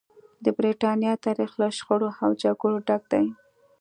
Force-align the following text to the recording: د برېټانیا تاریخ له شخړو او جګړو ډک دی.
د 0.43 0.45
برېټانیا 0.57 1.13
تاریخ 1.25 1.51
له 1.61 1.67
شخړو 1.77 2.09
او 2.23 2.29
جګړو 2.41 2.77
ډک 2.87 3.03
دی. 3.13 3.25